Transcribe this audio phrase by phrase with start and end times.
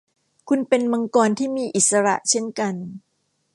[0.49, 2.75] คุณเป็นมังกรที่มีอิสระเช่นกัน